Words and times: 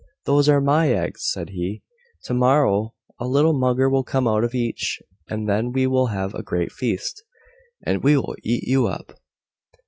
"Those 0.25 0.49
are 0.49 0.59
my 0.59 0.89
eggs," 0.89 1.21
said 1.31 1.49
he; 1.51 1.83
"to 2.23 2.33
morrow 2.33 2.95
a 3.19 3.27
little 3.27 3.53
mugger 3.53 3.87
will 3.87 4.03
come 4.03 4.27
out 4.27 4.43
of 4.43 4.55
each, 4.55 4.99
and 5.29 5.47
then 5.47 5.71
we 5.71 5.85
will 5.85 6.07
have 6.07 6.33
a 6.33 6.41
great 6.41 6.71
feast, 6.71 7.23
and 7.85 8.03
we 8.03 8.17
will 8.17 8.35
eat 8.41 8.63
you 8.63 8.87
up." 8.87 9.13